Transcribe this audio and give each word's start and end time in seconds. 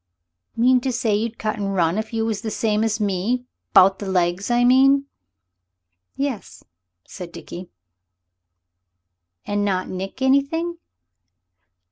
"Mean 0.55 0.81
to 0.81 0.91
say 0.91 1.15
you'd 1.15 1.37
cut 1.37 1.57
and 1.57 1.75
run 1.75 1.99
if 1.99 2.11
you 2.11 2.25
was 2.25 2.41
the 2.41 2.49
same 2.49 2.83
as 2.83 2.99
me 2.99 3.45
about 3.69 3.99
the 3.99 4.07
legs, 4.09 4.49
I 4.49 4.63
mean?" 4.63 5.05
"Yes," 6.15 6.63
said 7.07 7.31
Dickie. 7.31 7.69
"And 9.45 9.63
not 9.63 9.89
nick 9.89 10.19
anything?" 10.19 10.79